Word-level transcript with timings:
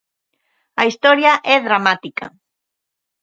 A 0.81 0.83
historia 0.89 1.33
é 1.55 1.57
dramática. 1.67 2.25